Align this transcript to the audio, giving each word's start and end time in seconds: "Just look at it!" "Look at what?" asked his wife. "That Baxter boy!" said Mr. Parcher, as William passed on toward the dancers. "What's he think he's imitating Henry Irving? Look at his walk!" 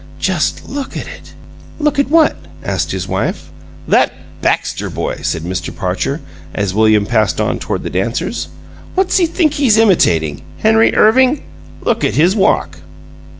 "Just 0.17 0.67
look 0.67 0.97
at 0.97 1.05
it!" 1.05 1.35
"Look 1.77 1.99
at 1.99 2.09
what?" 2.09 2.35
asked 2.63 2.89
his 2.91 3.07
wife. 3.07 3.51
"That 3.87 4.11
Baxter 4.41 4.89
boy!" 4.89 5.17
said 5.21 5.43
Mr. 5.43 5.69
Parcher, 5.75 6.21
as 6.55 6.73
William 6.73 7.05
passed 7.05 7.39
on 7.39 7.59
toward 7.59 7.83
the 7.83 7.91
dancers. 7.91 8.47
"What's 8.95 9.17
he 9.17 9.27
think 9.27 9.53
he's 9.53 9.77
imitating 9.77 10.41
Henry 10.57 10.95
Irving? 10.95 11.43
Look 11.81 12.03
at 12.03 12.15
his 12.15 12.35
walk!" 12.35 12.79